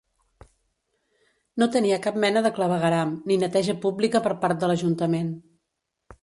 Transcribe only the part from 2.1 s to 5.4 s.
mena de clavegueram, ni neteja pública per part de l'ajuntament.